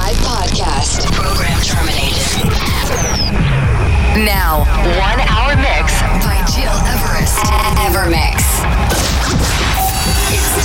live 0.00 0.16
podcast. 0.24 1.12
Program 1.12 1.60
terminated. 1.60 2.48
Now, 4.24 4.64
one 4.96 5.20
hour 5.28 5.56
mix 5.56 6.00
by 6.24 6.40
Gil 6.48 6.72
Everest. 6.88 7.36
Evermix. 7.84 8.40
It's 10.32 10.60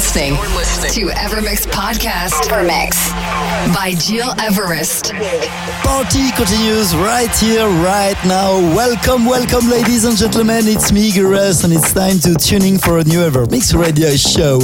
Listening, 0.00 0.32
to 0.32 1.12
Evermix 1.12 1.66
Podcast. 1.66 2.48
Evermix 2.48 2.96
by 3.74 3.92
Gil 4.08 4.32
Everest. 4.40 5.12
Party 5.84 6.30
continues 6.32 6.96
right 6.96 7.30
here, 7.36 7.68
right 7.84 8.16
now. 8.24 8.56
Welcome, 8.74 9.26
welcome, 9.26 9.68
ladies 9.68 10.06
and 10.06 10.16
gentlemen. 10.16 10.62
It's 10.64 10.90
me, 10.90 11.12
Gires, 11.12 11.64
and 11.64 11.72
it's 11.74 11.92
time 11.92 12.18
to 12.20 12.34
tuning 12.34 12.78
for 12.78 12.98
a 12.98 13.04
new 13.04 13.20
Evermix 13.20 13.78
radio 13.78 14.16
show. 14.16 14.60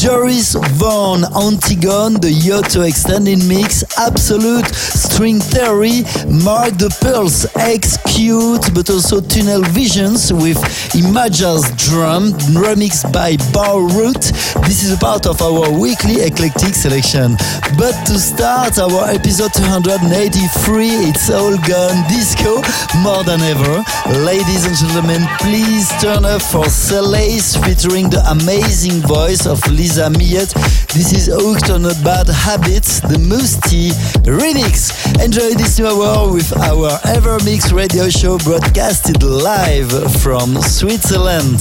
Joris 0.00 0.54
Voorn, 0.80 1.24
Antigone, 1.36 2.14
the 2.18 2.32
Yoto 2.32 2.88
extended 2.88 3.46
mix, 3.46 3.84
Absolute, 4.06 4.66
String 4.74 5.40
Theory, 5.40 6.08
Mark 6.24 6.72
the 6.80 6.88
Pearls, 7.02 7.44
X-Cute, 7.54 8.72
but 8.72 8.88
also 8.88 9.20
Tunnel 9.20 9.60
Visions 9.76 10.32
with 10.32 10.56
Imajas 10.96 11.68
Drum, 11.76 12.32
remixed 12.56 13.12
by 13.12 13.36
Bar 13.52 13.84
Root. 13.92 14.32
This 14.64 14.82
is 14.82 14.92
a 14.92 14.96
part 14.96 15.26
of 15.26 15.42
our 15.42 15.68
weekly 15.68 16.22
eclectic 16.24 16.74
selection. 16.74 17.36
But 17.76 17.92
to 18.08 18.16
start 18.16 18.78
our 18.78 19.04
episode 19.12 19.52
283, 19.52 21.12
it's 21.12 21.28
all 21.28 21.60
gone 21.68 22.00
disco 22.08 22.64
more 23.04 23.20
than 23.28 23.44
ever. 23.44 23.84
Ladies 24.24 24.64
and 24.64 24.76
gentlemen, 24.80 25.28
please 25.44 25.92
turn 26.00 26.24
up 26.24 26.40
for 26.40 26.64
Celace 26.72 27.52
featuring 27.60 28.08
the 28.08 28.24
amazing 28.32 29.04
voice 29.04 29.44
of 29.44 29.60
Lisa 29.68 30.08
Millett. 30.08 30.56
This 30.92 31.12
is 31.12 31.26
Hooked 31.32 31.70
on 31.70 31.84
a 31.84 31.94
Bad 32.02 32.26
Habits, 32.28 32.98
the 32.98 33.14
Moosty 33.14 33.92
remix. 34.24 34.90
Enjoy 35.24 35.54
this 35.54 35.78
new 35.78 35.86
hour 35.86 36.32
with 36.32 36.52
our 36.56 36.98
Ever 37.06 37.38
Evermix 37.38 37.72
radio 37.72 38.08
show 38.08 38.38
broadcasted 38.38 39.22
live 39.22 39.90
from 40.20 40.60
Switzerland. 40.60 41.60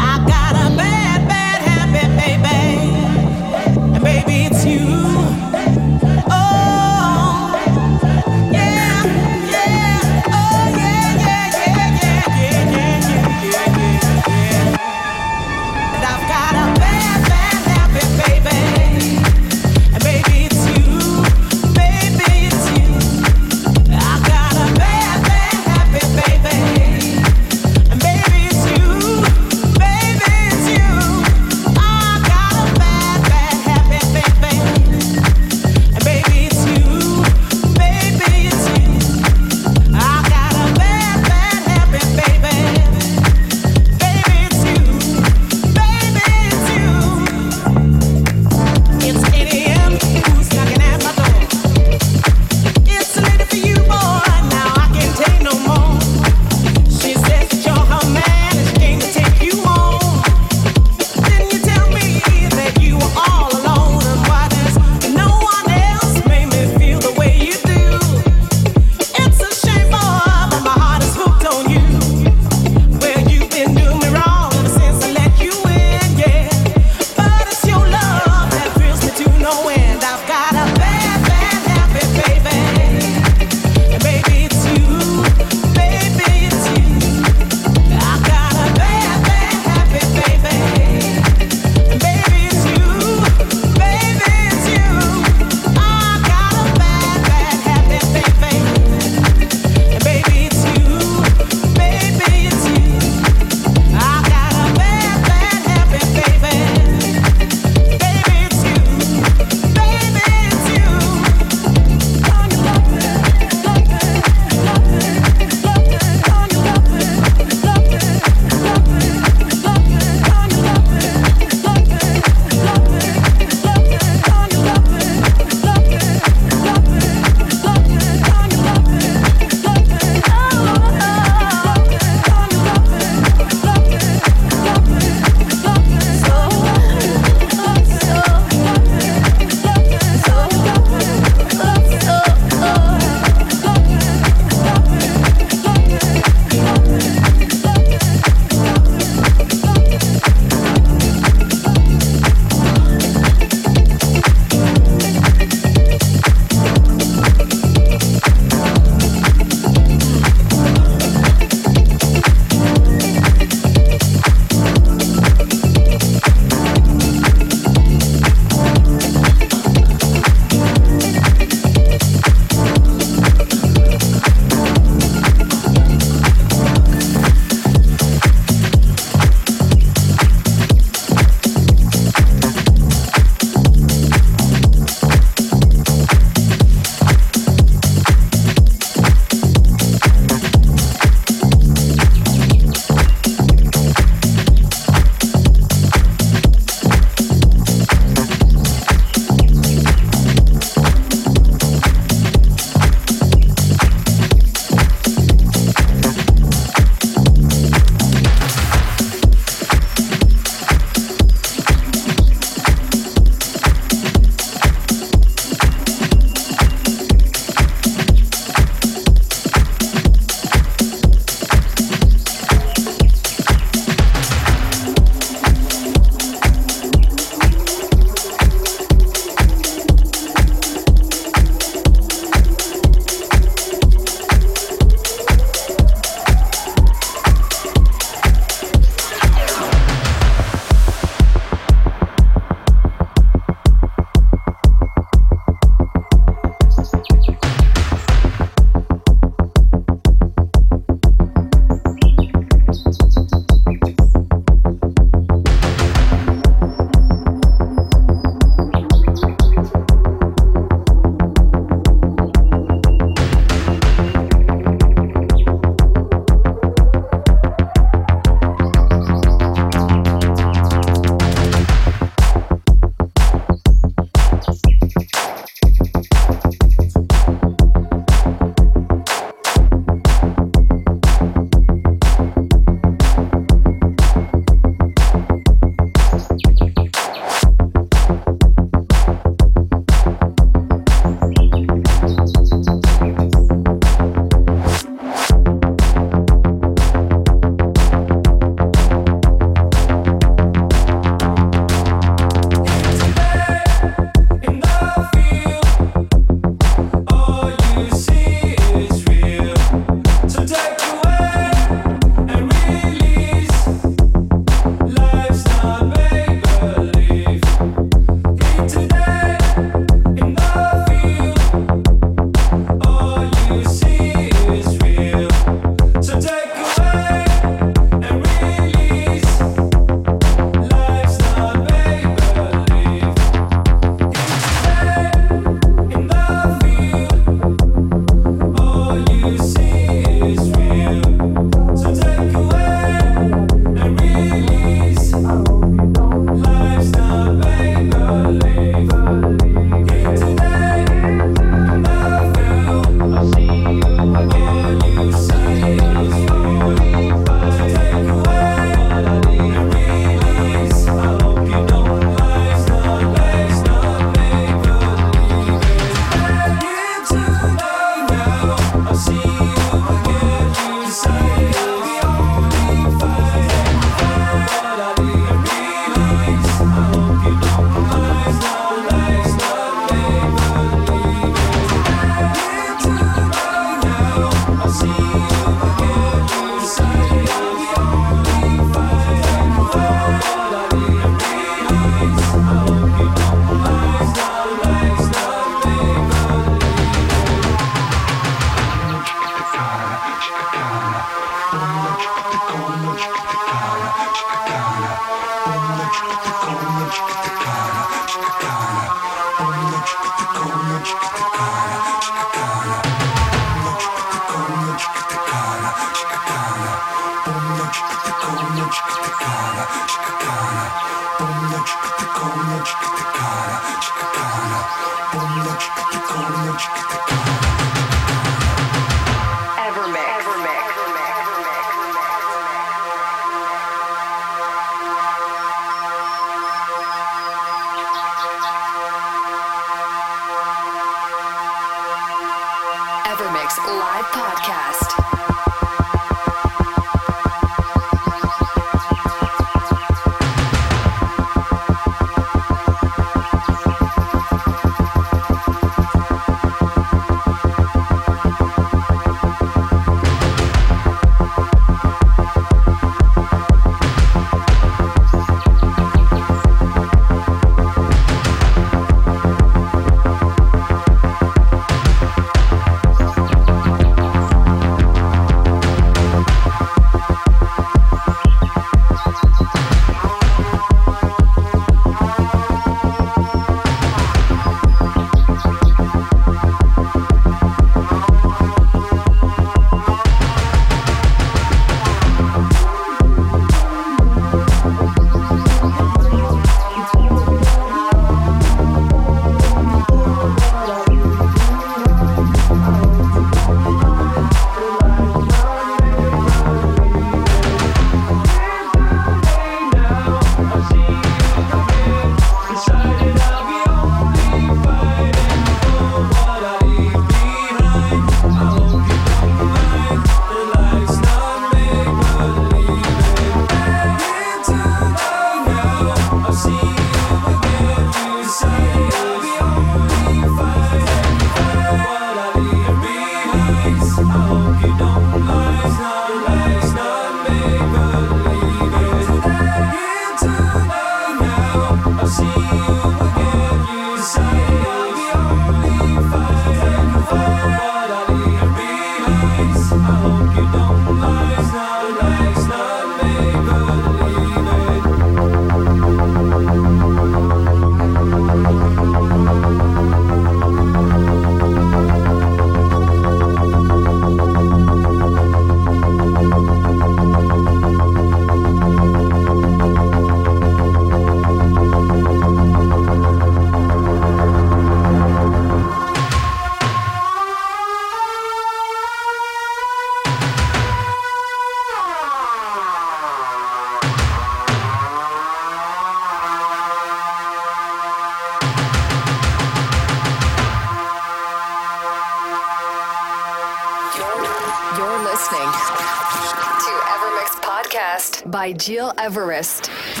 By 598.51 598.57
Gil 598.57 598.93
Everest. 598.97 600.00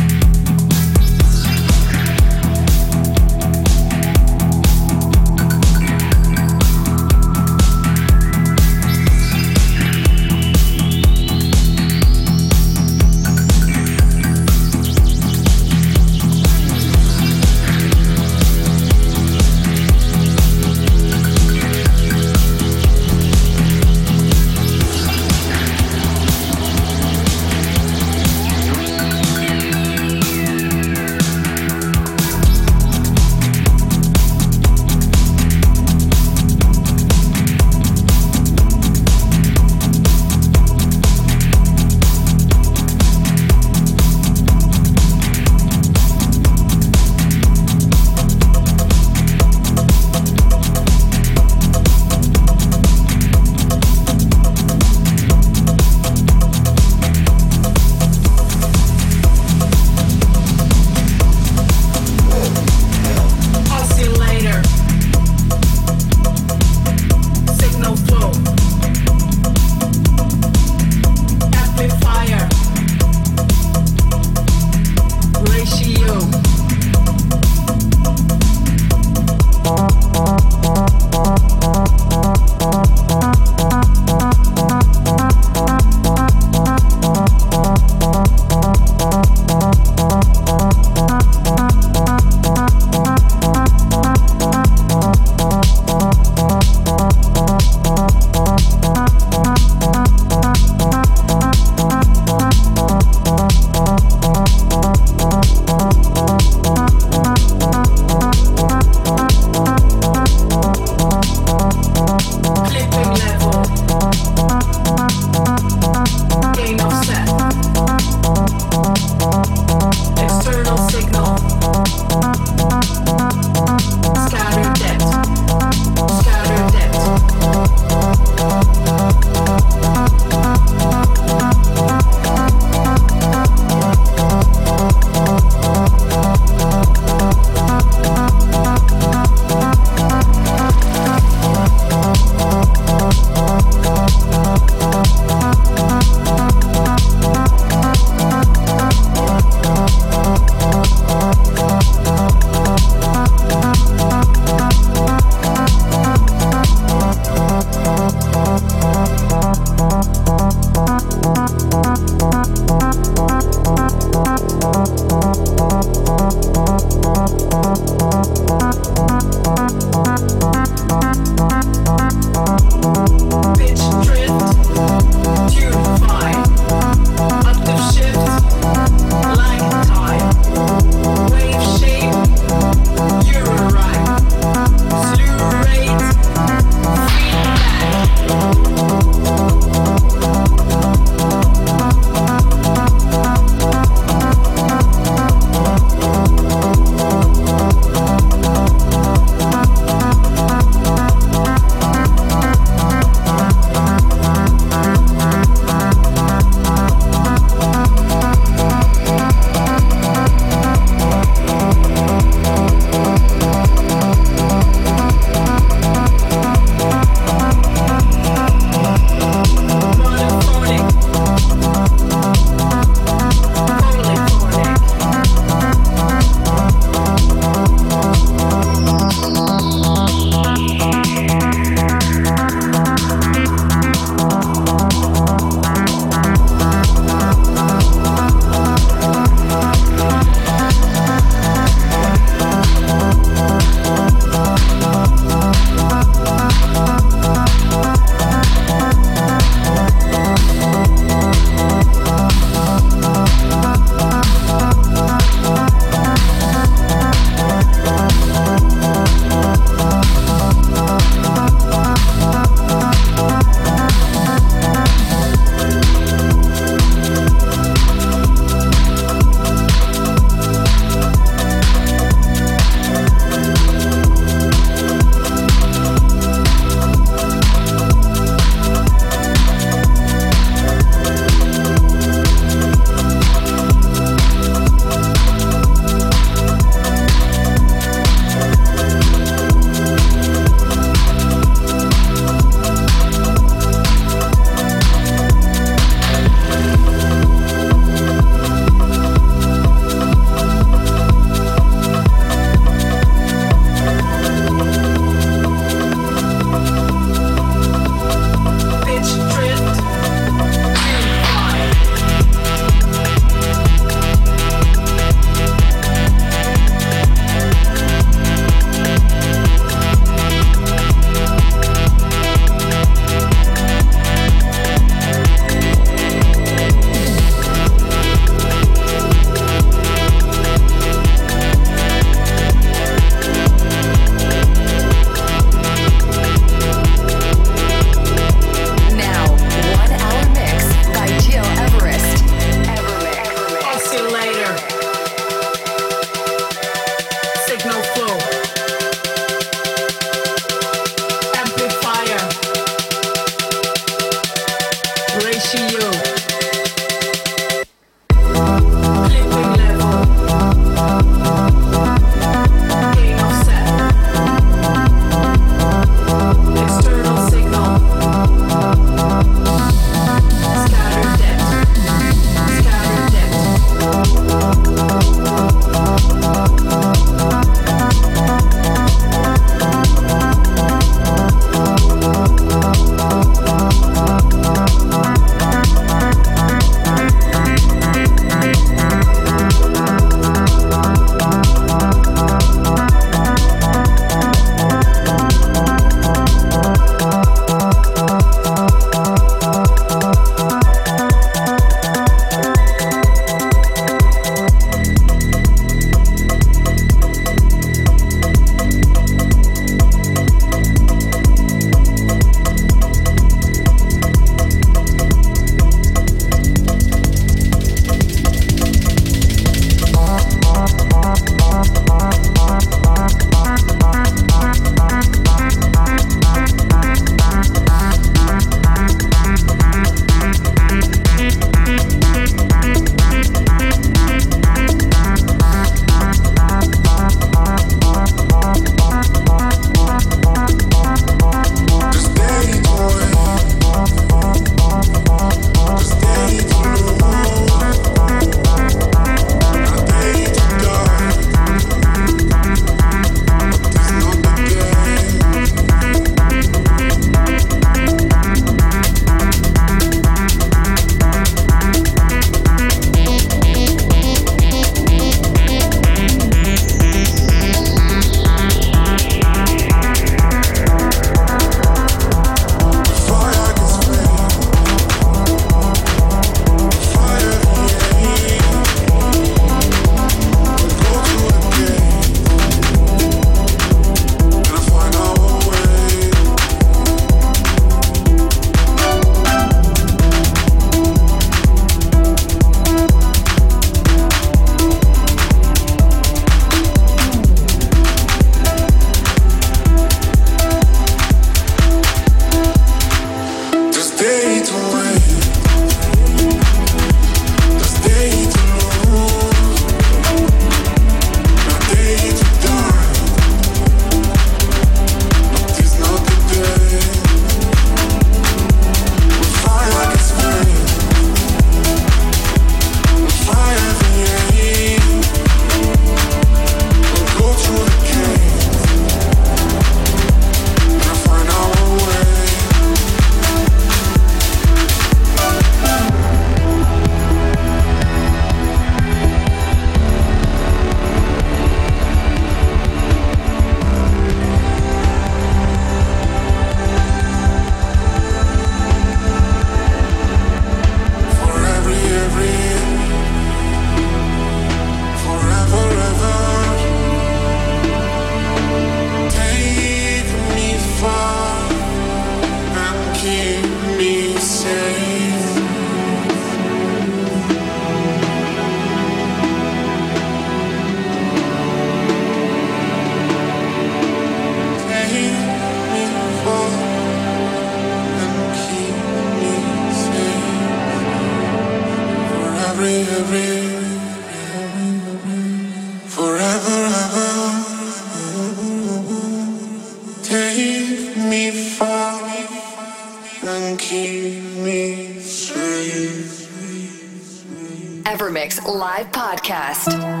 Live 598.61 598.91
podcast. 598.91 600.00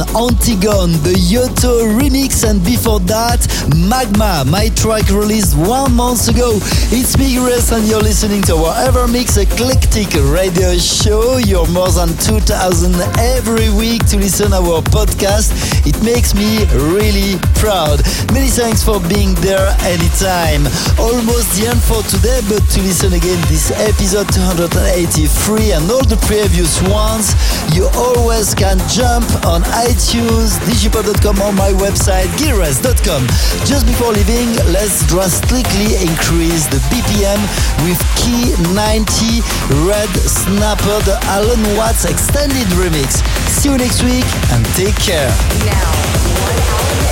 Antigone, 0.00 0.92
the 1.04 1.12
Yoto 1.12 1.84
remix, 1.98 2.31
and 2.52 2.64
before 2.64 3.00
that, 3.08 3.40
Magma, 3.72 4.44
my 4.44 4.68
track 4.76 5.08
released 5.08 5.56
one 5.56 5.96
month 5.96 6.28
ago. 6.28 6.60
It's 6.92 7.16
Grace, 7.16 7.72
and 7.72 7.88
you're 7.88 8.04
listening 8.04 8.42
to 8.52 8.56
our 8.68 8.76
Evermix 8.84 9.40
Eclectic 9.40 10.12
radio 10.28 10.76
show. 10.76 11.40
You're 11.40 11.68
more 11.72 11.88
than 11.88 12.12
2,000 12.20 12.92
every 13.16 13.72
week 13.72 14.04
to 14.12 14.20
listen 14.20 14.52
our 14.52 14.84
podcast. 14.92 15.56
It 15.88 15.96
makes 16.04 16.36
me 16.36 16.68
really 16.92 17.40
proud. 17.56 18.04
Many 18.36 18.52
thanks 18.52 18.84
for 18.84 19.00
being 19.08 19.32
there 19.40 19.72
anytime. 19.88 20.68
Almost 21.00 21.56
the 21.56 21.72
end 21.72 21.80
for 21.80 22.04
today, 22.04 22.44
but 22.52 22.60
to 22.76 22.78
listen 22.84 23.16
again 23.16 23.40
this 23.48 23.72
episode 23.80 24.28
283 24.28 25.72
and 25.72 25.88
all 25.88 26.04
the 26.04 26.20
previous 26.28 26.76
ones, 26.92 27.32
you 27.72 27.88
always 27.96 28.52
can 28.52 28.76
jump 28.92 29.24
on 29.48 29.64
iTunes, 29.88 30.60
digipod.com 30.68 31.40
on 31.40 31.56
my 31.56 31.72
website, 31.80 32.28
gileverest.com. 32.42 33.26
Just 33.64 33.86
before 33.86 34.12
leaving, 34.12 34.50
let's 34.72 35.06
drastically 35.06 35.94
increase 36.02 36.66
the 36.66 36.78
BPM 36.90 37.38
with 37.86 38.00
Key 38.18 38.50
90 38.74 39.40
Red 39.86 40.10
Snapper, 40.26 40.98
the 41.06 41.18
Alan 41.30 41.62
Watts 41.76 42.04
extended 42.04 42.66
remix. 42.74 43.22
See 43.48 43.70
you 43.70 43.78
next 43.78 44.02
week 44.02 44.24
and 44.50 44.64
take 44.74 44.96
care. 44.96 45.30
Now, 45.64 47.11